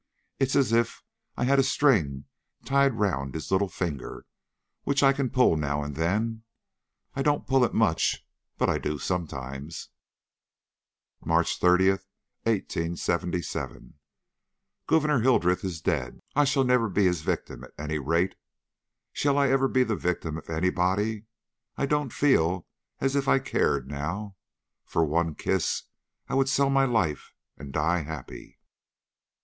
[0.39, 1.03] It's as if
[1.37, 2.25] I had a string
[2.65, 4.25] tied round his little finger,
[4.83, 6.41] which I can pull now and then.
[7.15, 8.25] I don't pull it much;
[8.57, 9.89] but I do sometimes."
[11.23, 13.93] "MARCH 30, 1877.
[14.87, 16.19] Gouverneur Hildreth is dead.
[16.35, 18.33] I shall never be his victim, at any rate.
[19.13, 21.25] Shall I ever be the victim of anybody?
[21.77, 22.65] I don't feel
[23.01, 24.35] as if I cared now.
[24.83, 25.83] For one kiss
[26.27, 28.57] I would sell my life and die happy.